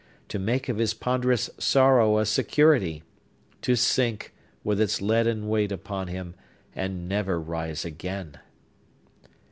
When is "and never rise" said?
6.73-7.85